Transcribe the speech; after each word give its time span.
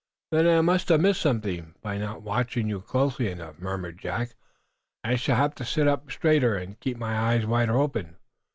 "Then 0.31 0.47
I 0.47 0.61
must 0.61 0.89
have 0.89 0.99
missed 0.99 1.21
something, 1.21 1.75
by 1.83 1.99
not 1.99 2.23
watching 2.23 2.67
you 2.67 2.81
closely 2.81 3.29
enough," 3.29 3.59
murmured 3.59 3.99
Jack. 3.99 4.33
"I 5.03 5.15
shall 5.15 5.35
have 5.35 5.53
to 5.53 5.63
sit 5.63 5.87
up 5.87 6.11
straighter 6.11 6.55
and 6.57 6.79
keep 6.79 6.97
my 6.97 7.15
eyes 7.15 7.45
wider 7.45 7.77
open. 7.77 8.15